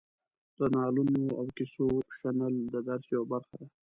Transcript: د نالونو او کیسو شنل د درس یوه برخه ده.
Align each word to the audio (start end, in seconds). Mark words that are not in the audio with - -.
د 0.57 0.59
نالونو 0.75 1.21
او 1.39 1.45
کیسو 1.57 1.85
شنل 2.17 2.53
د 2.73 2.75
درس 2.87 3.05
یوه 3.13 3.25
برخه 3.31 3.55
ده. 3.59 3.67